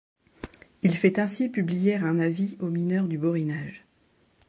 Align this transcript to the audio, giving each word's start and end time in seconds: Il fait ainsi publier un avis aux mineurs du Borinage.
Il 0.81 0.95
fait 0.97 1.19
ainsi 1.19 1.47
publier 1.47 1.97
un 1.97 2.17
avis 2.17 2.57
aux 2.59 2.69
mineurs 2.71 3.07
du 3.07 3.19
Borinage. 3.19 3.85